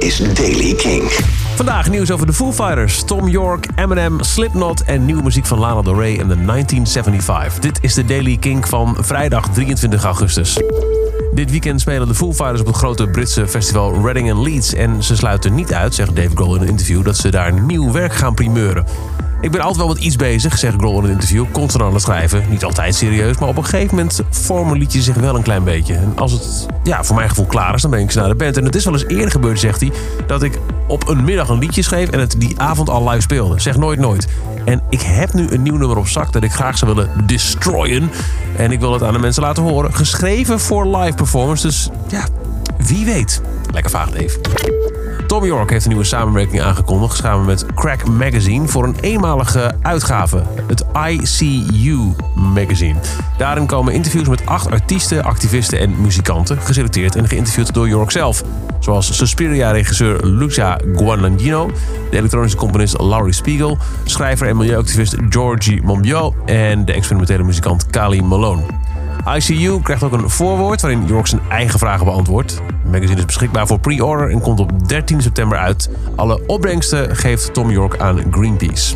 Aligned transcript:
is 0.00 0.34
Daily 0.34 0.74
King. 0.74 1.02
Vandaag 1.56 1.90
nieuws 1.90 2.10
over 2.10 2.26
de 2.26 2.32
Foo 2.32 2.52
Fighters, 2.52 3.04
Tom 3.04 3.28
York, 3.28 3.66
Eminem, 3.74 4.22
Slipknot 4.22 4.82
en 4.82 5.04
nieuwe 5.04 5.22
muziek 5.22 5.46
van 5.46 5.58
Lana 5.58 5.82
Del 5.82 6.00
Rey 6.00 6.18
en 6.18 6.28
de 6.28 6.44
1975. 6.44 7.58
Dit 7.58 7.78
is 7.80 7.94
de 7.94 8.04
Daily 8.04 8.36
King 8.36 8.68
van 8.68 8.96
vrijdag 9.00 9.48
23 9.48 10.04
augustus. 10.04 10.62
Dit 11.34 11.50
weekend 11.50 11.80
spelen 11.80 12.08
de 12.08 12.14
Foo 12.14 12.32
Fighters 12.32 12.60
op 12.60 12.66
het 12.66 12.76
grote 12.76 13.06
Britse 13.06 13.48
festival 13.48 14.02
Reading 14.02 14.32
and 14.32 14.46
Leeds. 14.46 14.74
En 14.74 15.02
ze 15.02 15.16
sluiten 15.16 15.54
niet 15.54 15.74
uit, 15.74 15.94
zegt 15.94 16.16
Dave 16.16 16.30
Grohl 16.34 16.54
in 16.54 16.62
een 16.62 16.68
interview, 16.68 17.04
dat 17.04 17.16
ze 17.16 17.28
daar 17.28 17.52
nieuw 17.52 17.92
werk 17.92 18.12
gaan 18.12 18.34
primeuren. 18.34 18.84
Ik 19.40 19.50
ben 19.50 19.60
altijd 19.60 19.78
wel 19.78 19.88
met 19.88 19.98
iets 19.98 20.16
bezig, 20.16 20.58
zegt 20.58 20.76
Grohl 20.76 20.98
in 20.98 21.04
een 21.04 21.10
interview. 21.10 21.44
Constant 21.52 21.84
aan 21.84 21.92
het 21.92 22.02
schrijven. 22.02 22.44
Niet 22.48 22.64
altijd 22.64 22.94
serieus, 22.94 23.38
maar 23.38 23.48
op 23.48 23.56
een 23.56 23.64
gegeven 23.64 23.96
moment 23.96 24.20
vormen 24.30 24.78
liedje 24.78 25.02
zich 25.02 25.14
wel 25.14 25.34
een 25.34 25.42
klein 25.42 25.64
beetje. 25.64 25.94
En 25.94 26.12
als 26.16 26.32
het 26.32 26.66
ja, 26.82 27.04
voor 27.04 27.16
mijn 27.16 27.28
gevoel 27.28 27.46
klaar 27.46 27.74
is, 27.74 27.82
dan 27.82 27.90
breng 27.90 28.08
ik 28.08 28.14
naar 28.14 28.28
de 28.28 28.34
band. 28.34 28.56
En 28.56 28.64
het 28.64 28.74
is 28.74 28.84
wel 28.84 28.92
eens 28.92 29.06
eerder 29.06 29.30
gebeurd, 29.30 29.60
zegt 29.60 29.80
hij, 29.80 29.92
dat 30.26 30.42
ik 30.42 30.58
op 30.86 31.08
een 31.08 31.24
middag 31.24 31.48
een 31.48 31.58
liedje 31.58 31.82
schreef 31.82 32.08
en 32.08 32.20
het 32.20 32.34
die 32.38 32.60
avond 32.60 32.90
al 32.90 33.08
live 33.08 33.20
speelde. 33.20 33.60
Zeg 33.60 33.76
nooit 33.76 33.98
nooit. 33.98 34.28
En 34.64 34.82
ik 34.88 35.02
heb 35.02 35.32
nu 35.32 35.48
een 35.50 35.62
nieuw 35.62 35.76
nummer 35.76 35.96
op 35.96 36.08
zak 36.08 36.32
dat 36.32 36.42
ik 36.42 36.52
graag 36.52 36.78
zou 36.78 36.94
willen 36.94 37.26
destroyen. 37.26 38.10
En 38.56 38.72
ik 38.72 38.80
wil 38.80 38.92
het 38.92 39.02
aan 39.02 39.12
de 39.12 39.18
mensen 39.18 39.42
laten 39.42 39.62
horen. 39.62 39.94
Geschreven 39.94 40.60
voor 40.60 40.96
live 40.96 41.14
performance, 41.14 41.66
dus 41.66 41.88
ja, 42.08 42.26
wie 42.86 43.04
weet. 43.04 43.40
Lekker 43.72 43.90
vaag, 43.90 44.10
Dave. 44.10 44.79
Tom 45.40 45.48
York 45.48 45.70
heeft 45.70 45.84
een 45.84 45.90
nieuwe 45.90 46.06
samenwerking 46.06 46.62
aangekondigd 46.62 47.16
samen 47.16 47.46
met 47.46 47.66
Crack 47.74 48.08
Magazine 48.08 48.68
voor 48.68 48.84
een 48.84 48.96
eenmalige 49.00 49.74
uitgave, 49.82 50.42
het 50.66 50.84
ICU 51.08 52.14
Magazine. 52.34 52.98
Daarin 53.38 53.66
komen 53.66 53.92
interviews 53.92 54.28
met 54.28 54.46
acht 54.46 54.70
artiesten, 54.70 55.24
activisten 55.24 55.78
en 55.78 56.00
muzikanten, 56.00 56.60
geselecteerd 56.60 57.16
en 57.16 57.28
geïnterviewd 57.28 57.74
door 57.74 57.88
York 57.88 58.10
zelf. 58.10 58.44
Zoals 58.80 59.16
Suspiria-regisseur 59.16 60.26
Lucia 60.26 60.78
Guadagnino, 60.94 61.70
de 62.10 62.16
elektronische 62.16 62.56
componist 62.56 62.98
Laurie 62.98 63.34
Spiegel, 63.34 63.78
schrijver 64.04 64.48
en 64.48 64.56
milieuactivist 64.56 65.16
Georgie 65.28 65.82
Monbiot 65.82 66.34
en 66.44 66.84
de 66.84 66.92
experimentele 66.92 67.42
muzikant 67.42 67.86
Kali 67.86 68.22
Malone. 68.22 68.62
ICU 69.26 69.80
krijgt 69.82 70.02
ook 70.02 70.12
een 70.12 70.30
voorwoord 70.30 70.80
waarin 70.80 71.06
York 71.06 71.26
zijn 71.26 71.40
eigen 71.48 71.78
vragen 71.78 72.04
beantwoordt. 72.04 72.52
Het 72.52 72.92
magazine 72.92 73.18
is 73.18 73.24
beschikbaar 73.24 73.66
voor 73.66 73.80
pre-order 73.80 74.30
en 74.30 74.40
komt 74.40 74.60
op 74.60 74.88
13 74.88 75.22
september 75.22 75.58
uit. 75.58 75.90
Alle 76.16 76.46
opbrengsten 76.46 77.16
geeft 77.16 77.54
Tom 77.54 77.70
York 77.70 77.98
aan 77.98 78.22
Greenpeace. 78.30 78.94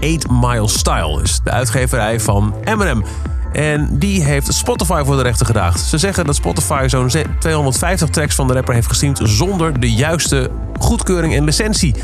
8 0.00 0.30
Mile 0.30 0.68
Style 0.68 1.22
is 1.22 1.40
de 1.44 1.50
uitgeverij 1.50 2.20
van 2.20 2.54
Eminem. 2.64 3.04
En 3.52 3.98
die 3.98 4.22
heeft 4.22 4.54
Spotify 4.54 5.02
voor 5.04 5.16
de 5.16 5.22
rechter 5.22 5.46
gedaagd. 5.46 5.80
Ze 5.80 5.98
zeggen 5.98 6.26
dat 6.26 6.34
Spotify 6.34 6.84
zo'n 6.86 7.10
250 7.38 8.08
tracks 8.08 8.34
van 8.34 8.46
de 8.46 8.52
rapper 8.52 8.74
heeft 8.74 8.88
gestreamd 8.88 9.20
zonder 9.22 9.80
de 9.80 9.92
juiste 9.92 10.50
goedkeuring 10.78 11.34
en 11.34 11.44
licentie. 11.44 11.94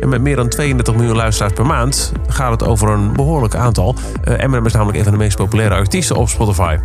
En 0.00 0.08
met 0.08 0.20
meer 0.20 0.36
dan 0.36 0.48
32 0.48 0.94
miljoen 0.94 1.16
luisteraars 1.16 1.52
per 1.52 1.66
maand 1.66 2.12
gaat 2.28 2.50
het 2.50 2.64
over 2.64 2.88
een 2.88 3.12
behoorlijk 3.12 3.54
aantal. 3.54 3.94
Uh, 4.24 4.34
Eminem 4.38 4.66
is 4.66 4.72
namelijk 4.72 4.98
een 4.98 5.04
van 5.04 5.12
de 5.12 5.18
meest 5.18 5.36
populaire 5.36 5.74
artiesten 5.74 6.16
op 6.16 6.28
Spotify. 6.28 6.76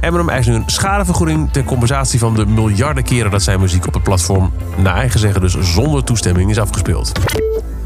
Eminem 0.00 0.28
eist 0.28 0.48
nu 0.48 0.54
een 0.54 0.62
schadevergoeding 0.66 1.52
ten 1.52 1.64
compensatie 1.64 2.18
van 2.18 2.34
de 2.34 2.46
miljarden 2.46 3.04
keren 3.04 3.30
dat 3.30 3.42
zijn 3.42 3.60
muziek 3.60 3.86
op 3.86 3.94
het 3.94 4.02
platform, 4.02 4.52
naar 4.76 4.94
eigen 4.94 5.20
zeggen 5.20 5.40
dus 5.40 5.56
zonder 5.60 6.04
toestemming, 6.04 6.50
is 6.50 6.58
afgespeeld. 6.58 7.12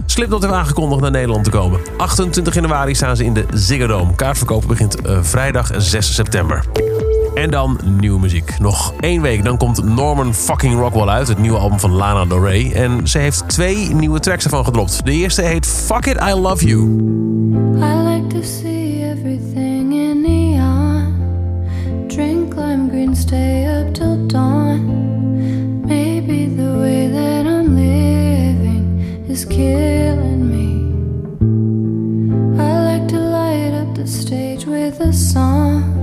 Slipknot 0.06 0.42
heeft 0.42 0.54
aangekondigd 0.54 1.00
naar 1.00 1.10
Nederland 1.10 1.44
te 1.44 1.50
komen. 1.50 1.80
28 1.96 2.54
januari 2.54 2.94
staan 2.94 3.16
ze 3.16 3.24
in 3.24 3.34
de 3.34 3.44
Ziggo 3.54 3.86
Dome. 3.86 4.14
Kaartverkopen 4.14 4.68
begint 4.68 5.06
uh, 5.06 5.18
vrijdag 5.22 5.70
6 5.76 6.14
september. 6.14 6.64
En 7.34 7.50
dan 7.50 7.78
nieuwe 8.00 8.20
muziek. 8.20 8.58
Nog 8.58 8.92
één 9.00 9.22
week, 9.22 9.44
dan 9.44 9.56
komt 9.56 9.84
Norman 9.84 10.34
fucking 10.34 10.74
Rockwell 10.74 11.08
uit. 11.08 11.28
Het 11.28 11.38
nieuwe 11.38 11.58
album 11.58 11.78
van 11.78 11.90
Lana 11.90 12.24
Del 12.24 12.44
Rey. 12.44 12.72
En 12.72 13.08
ze 13.08 13.18
heeft 13.18 13.48
twee 13.48 13.94
nieuwe 13.94 14.20
tracks 14.20 14.44
ervan 14.44 14.64
gedropt. 14.64 15.04
De 15.04 15.12
eerste 15.12 15.42
heet 15.42 15.66
Fuck 15.66 16.06
It, 16.06 16.16
I 16.16 16.34
Love 16.34 16.66
You. 16.66 16.80
I 17.76 18.08
like 18.08 18.26
to 18.26 18.42
see 18.42 19.04
everything 19.10 19.92
in 19.92 20.20
neon. 20.20 21.14
Drink 22.06 22.54
lime 22.54 22.88
green, 22.88 23.16
stay 23.16 23.80
up 23.80 23.94
till 23.94 24.26
dawn. 24.26 25.08
Maybe 25.86 26.54
the 26.56 26.78
way 26.78 27.10
that 27.12 27.46
I'm 27.46 27.74
living 27.74 29.00
is 29.28 29.46
killing 29.46 30.48
me. 30.50 30.88
I 32.62 32.92
like 32.92 33.08
to 33.08 33.18
light 33.18 33.72
up 33.80 33.94
the 33.94 34.06
stage 34.06 34.66
with 34.66 35.00
a 35.00 35.12
song. 35.12 35.99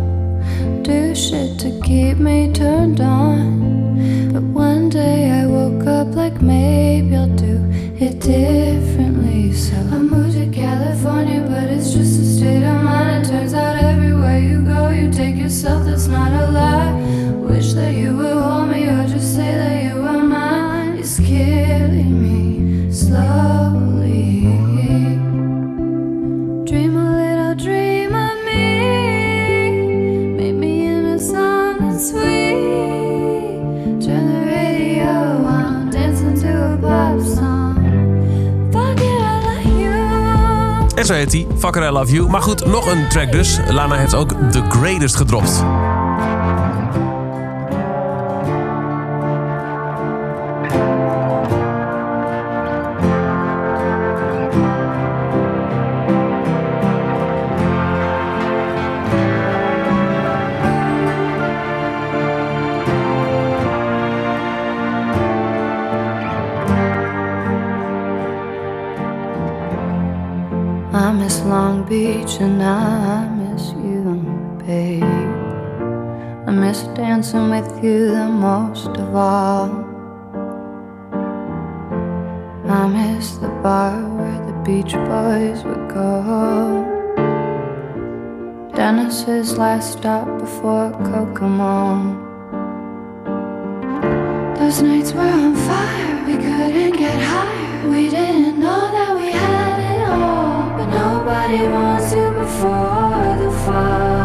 Do 0.84 1.16
shit 1.16 1.60
to 1.60 1.70
keep 1.84 2.18
me 2.18 2.52
turned 2.52 3.02
on. 3.02 4.32
But 4.34 4.44
one 4.44 4.90
day 4.90 5.30
I 5.30 5.46
woke 5.46 5.86
up 5.88 6.16
like 6.16 6.42
maybe 6.42 7.16
I'll 7.16 7.28
do 7.36 7.58
it 8.00 8.20
differently. 8.20 9.54
So 9.54 9.76
I 9.76 9.98
moved 9.98 10.34
to 10.38 10.48
California, 10.52 11.42
but 11.42 11.66
it's 11.70 11.92
just 11.94 12.20
a 12.20 12.26
state 12.26 12.64
of 12.64 12.84
mind. 12.84 13.26
It 13.26 13.30
turns 13.30 13.54
out 13.54 13.76
everywhere 13.84 14.40
you 14.40 14.64
go, 14.64 14.90
you 14.90 15.12
take 15.12 15.36
yourself, 15.36 15.86
that's 15.86 16.08
not 16.08 16.32
a 16.32 16.52
lie. 16.52 16.92
Wish 17.50 17.74
that 17.74 17.94
you 17.96 18.16
would 18.18 18.37
heet 41.16 41.32
hij, 41.32 41.48
Fuck 41.58 41.76
It, 41.76 41.84
I 41.84 41.90
Love 41.90 42.14
You. 42.14 42.30
Maar 42.30 42.42
goed, 42.42 42.66
nog 42.66 42.92
een 42.92 43.10
track 43.10 43.32
dus. 43.32 43.60
Lana 43.70 43.96
heeft 43.96 44.16
ook 44.16 44.30
The 44.52 44.64
Greatest 44.70 45.16
gedropt. 45.16 45.64
Long 71.68 71.84
Beach 71.84 72.40
and 72.40 72.64
I 72.64 73.28
miss 73.28 73.72
you, 73.72 74.02
babe. 74.66 75.04
I 76.48 76.52
miss 76.52 76.84
dancing 76.96 77.50
with 77.50 77.84
you 77.84 78.12
the 78.12 78.30
most 78.30 78.88
of 78.88 79.14
all. 79.14 79.68
I 82.70 82.88
miss 82.88 83.36
the 83.44 83.50
bar 83.62 84.00
where 84.16 84.40
the 84.48 84.56
beach 84.64 84.94
boys 85.12 85.66
would 85.66 85.90
go. 85.90 86.14
Dennis's 88.74 89.58
last 89.58 89.98
stop 89.98 90.26
before 90.40 90.92
Kokomo. 91.10 91.76
Those 94.56 94.82
nights 94.82 95.12
were 95.12 95.20
on 95.20 95.54
fire, 95.54 96.26
we 96.28 96.36
couldn't 96.38 96.96
get 96.96 97.22
higher. 97.22 97.90
We 97.90 98.10
didn't 98.10 98.57
anyone 101.48 102.02
to 102.10 102.32
before 102.32 103.38
the 103.40 103.52
fall. 103.64 104.17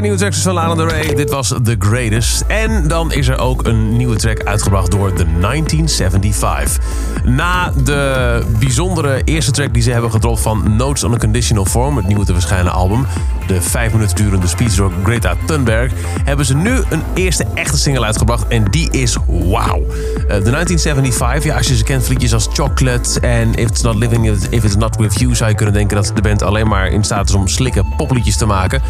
Nieuwe 0.00 0.18
tracks 0.18 0.42
van 0.42 0.54
Lana 0.54 0.74
Del 0.74 0.88
Rey. 0.88 1.14
Dit 1.14 1.30
was 1.30 1.48
The 1.62 1.76
Greatest. 1.78 2.44
En 2.46 2.88
dan 2.88 3.12
is 3.12 3.28
er 3.28 3.38
ook 3.38 3.66
een 3.66 3.96
nieuwe 3.96 4.16
track 4.16 4.42
uitgebracht 4.44 4.90
door 4.90 5.12
The 5.12 5.24
1975. 5.40 6.78
Na 7.24 7.72
de 7.84 8.42
bijzondere 8.58 9.22
eerste 9.24 9.50
track 9.50 9.74
die 9.74 9.82
ze 9.82 9.90
hebben 9.90 10.10
gedropt 10.10 10.40
van 10.40 10.76
Notes 10.76 11.04
on 11.04 11.14
a 11.14 11.16
Conditional 11.16 11.64
Form, 11.64 11.96
het 11.96 12.06
nieuwe 12.06 12.24
te 12.24 12.32
verschijnen 12.32 12.72
album, 12.72 13.06
de 13.46 13.62
vijf 13.62 13.92
minuten 13.92 14.16
durende 14.16 14.46
speech 14.46 14.74
door 14.74 14.92
Greta 15.02 15.34
Thunberg, 15.46 15.92
hebben 16.24 16.46
ze 16.46 16.54
nu 16.54 16.80
een 16.90 17.02
eerste 17.14 17.46
echte 17.54 17.78
single 17.78 18.04
uitgebracht 18.04 18.48
en 18.48 18.64
die 18.64 18.90
is 18.90 19.16
wauw. 19.26 19.82
The 20.28 20.50
1975, 20.50 21.44
ja, 21.44 21.56
als 21.56 21.68
je 21.68 21.76
ze 21.76 21.84
kent, 21.84 22.08
liedjes 22.08 22.34
als 22.34 22.48
Chocolate 22.52 23.20
en 23.20 23.54
If 23.54 23.68
It's 23.68 23.82
Not 23.82 23.94
Living, 23.94 24.30
If 24.50 24.64
It's 24.64 24.76
Not 24.76 24.96
With 24.96 25.18
You, 25.18 25.34
zou 25.34 25.50
je 25.50 25.56
kunnen 25.56 25.74
denken 25.74 25.96
dat 25.96 26.12
de 26.14 26.22
band 26.22 26.42
alleen 26.42 26.68
maar 26.68 26.88
in 26.88 27.04
staat 27.04 27.28
is 27.28 27.34
om 27.34 27.48
slikken 27.48 27.86
popliedjes 27.96 28.36
te 28.36 28.46
maken. 28.46 28.82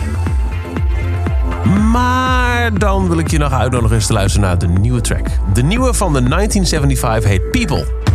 Maar 1.98 2.78
dan 2.78 3.08
wil 3.08 3.18
ik 3.18 3.30
je 3.30 3.38
nog 3.38 3.52
uitnodigen 3.52 3.96
eens 3.96 4.06
te 4.06 4.12
luisteren 4.12 4.48
naar 4.48 4.58
de 4.58 4.66
nieuwe 4.66 5.00
track. 5.00 5.26
De 5.52 5.62
nieuwe 5.62 5.94
van 5.94 6.12
de 6.12 6.22
1975 6.22 7.30
heet 7.30 7.50
People. 7.50 8.07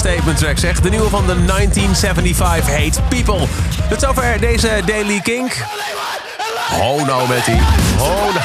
Statement 0.00 0.38
track 0.38 0.58
zeg. 0.58 0.80
De 0.80 0.90
nieuwe 0.90 1.08
van 1.08 1.26
de 1.26 1.44
1975 1.44 2.74
heet 2.74 3.00
People. 3.08 3.46
Tot 3.88 4.00
zover 4.00 4.40
deze 4.40 4.82
Daily 4.86 5.20
Kink. 5.20 5.52
Oh 6.78 7.06
nou 7.06 7.28
met 7.28 7.44
die. 7.44 7.60
Oh 7.98 8.34
nou. 8.34 8.44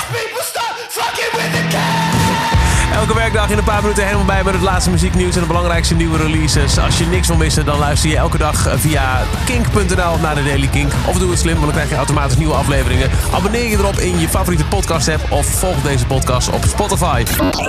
Elke 2.94 3.14
werkdag 3.14 3.50
in 3.50 3.58
een 3.58 3.64
paar 3.64 3.82
minuten 3.82 4.04
helemaal 4.04 4.26
bij 4.26 4.44
met 4.44 4.54
het 4.54 4.64
laatste 4.64 4.90
muzieknieuws 4.90 5.36
en 5.36 5.42
de 5.42 5.48
belangrijkste 5.48 5.96
nieuwe 5.96 6.18
releases. 6.18 6.80
Als 6.80 6.98
je 6.98 7.06
niks 7.06 7.28
wil 7.28 7.38
missen, 7.38 7.66
dan 7.66 7.80
luister 7.80 8.10
je 8.10 8.18
elke 8.18 8.38
dag 8.38 8.68
via 8.76 9.22
kink.nl 9.46 10.18
naar 10.18 10.36
de 10.36 10.44
Daily 10.44 10.68
Kink. 10.68 10.92
Of 11.08 11.18
doe 11.18 11.30
het 11.30 11.40
slim, 11.40 11.54
want 11.54 11.66
dan 11.66 11.74
krijg 11.74 11.90
je 11.90 11.96
automatisch 11.96 12.38
nieuwe 12.38 12.54
afleveringen. 12.54 13.10
Abonneer 13.34 13.70
je 13.70 13.78
erop 13.78 14.00
in 14.00 14.20
je 14.20 14.30
favoriete 14.30 14.66
podcast 14.66 15.08
app 15.08 15.32
of 15.32 15.46
volg 15.46 15.82
deze 15.82 16.06
podcast 16.06 16.50
op 16.50 16.64
Spotify. 16.68 17.24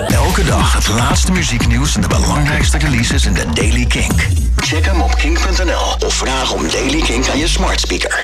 Elke 0.07 0.43
dag 0.43 0.73
het 0.73 0.87
laatste 0.87 1.31
muzieknieuws 1.31 1.95
en 1.95 2.01
de 2.01 2.07
belangrijkste 2.07 2.77
releases 2.77 3.25
in 3.25 3.33
de 3.33 3.45
Daily 3.53 3.85
Kink. 3.85 4.27
Check 4.55 4.85
hem 4.85 5.01
op 5.01 5.15
kink.nl 5.15 6.07
of 6.07 6.13
vraag 6.13 6.53
om 6.53 6.69
Daily 6.71 7.01
Kink 7.01 7.29
aan 7.29 7.37
je 7.37 7.47
smart 7.47 7.79
speaker. 7.79 8.15